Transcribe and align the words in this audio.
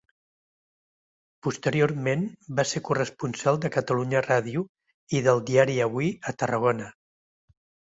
Posteriorment 1.47 2.25
va 2.61 2.67
ser 2.71 2.83
corresponsal 2.89 3.63
de 3.67 3.73
Catalunya 3.79 4.25
Ràdio 4.29 4.67
i 5.21 5.25
del 5.31 5.47
diari 5.55 5.81
Avui 5.91 6.15
a 6.35 6.39
Tarragona. 6.45 6.95